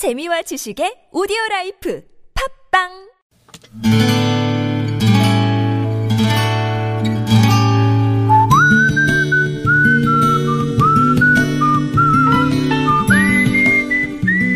[0.00, 2.00] 재미와 지식의 오디오 라이프
[2.72, 2.88] 팟빵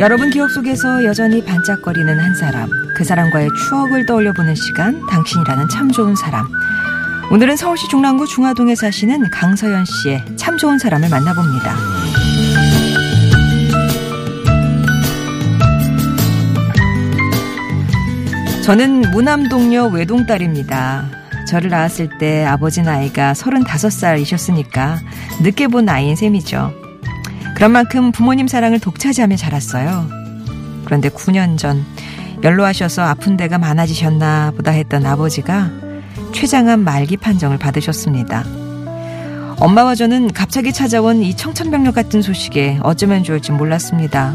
[0.00, 5.92] 여러분 기억 속에서 여전히 반짝거리는 한 사람, 그 사람과의 추억을 떠올려 보는 시간, 당신이라는 참
[5.92, 6.48] 좋은 사람.
[7.30, 12.37] 오늘은 서울시 중랑구 중화동에 사시는 강서연 씨의 참 좋은 사람을 만나봅니다.
[18.68, 21.06] 저는 무남동녀 외동딸입니다.
[21.48, 24.98] 저를 낳았을 때 아버지 나이가 35살이셨으니까
[25.40, 26.74] 늦게 본 나이인 셈이죠.
[27.56, 30.06] 그런 만큼 부모님 사랑을 독차지하며 자랐어요.
[30.84, 31.82] 그런데 9년 전
[32.44, 35.70] 연로하셔서 아픈 데가 많아지셨나 보다 했던 아버지가
[36.34, 38.44] 췌장암 말기 판정을 받으셨습니다.
[39.60, 44.34] 엄마와 저는 갑자기 찾아온 이 청천벽력 같은 소식에 어쩌면 좋을지 몰랐습니다.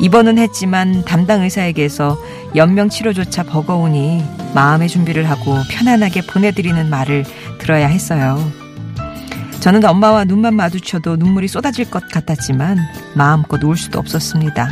[0.00, 2.18] 입원은 했지만 담당 의사에게서
[2.54, 7.24] 연명 치료조차 버거우니 마음의 준비를 하고 편안하게 보내드리는 말을
[7.58, 8.38] 들어야 했어요.
[9.60, 12.78] 저는 엄마와 눈만 마주쳐도 눈물이 쏟아질 것 같았지만
[13.14, 14.68] 마음껏 울 수도 없었습니다.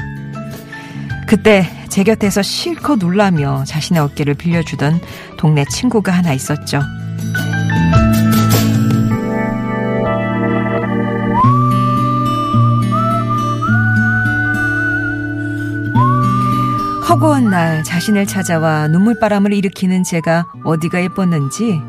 [1.27, 5.01] 그때 제 곁에서 실컷 놀라며 자신의 어깨를 빌려주던
[5.39, 6.81] 동네 친구가 하나 있었죠.
[17.09, 21.81] 허구한 날 자신을 찾아와 눈물바람을 일으키는 제가 어디가 예뻤는지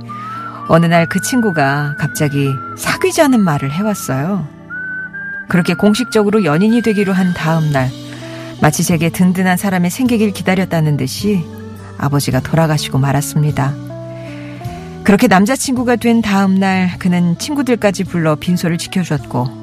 [0.70, 4.48] 어느 날 그 친구가 갑자기 사귀자는 말을 해왔어요.
[5.48, 7.90] 그렇게 공식적으로 연인이 되기로 한 다음 날
[8.62, 11.46] 마치 제게 든든한 사람이 생기길 기다렸다는 듯이
[11.98, 13.74] 아버지가 돌아가시고 말았습니다.
[15.04, 19.57] 그렇게 남자친구가 된 다음 날 그는 친구들까지 불러 빈소를 지켜줬고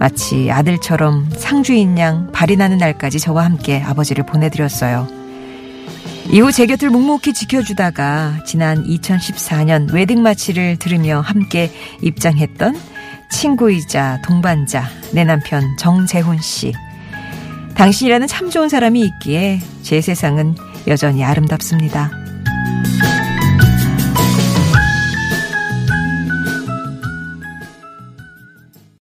[0.00, 5.06] 마치 아들처럼 상주인 양 발이 나는 날까지 저와 함께 아버지를 보내드렸어요.
[6.30, 12.80] 이후 제 곁을 묵묵히 지켜주다가 지난 2014년 웨딩 마치를 들으며 함께 입장했던
[13.30, 16.72] 친구이자 동반자 내 남편 정재훈 씨.
[17.74, 20.54] 당신이라는 참 좋은 사람이 있기에 제 세상은
[20.88, 22.19] 여전히 아름답습니다.